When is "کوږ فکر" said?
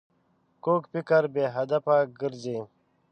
0.63-1.23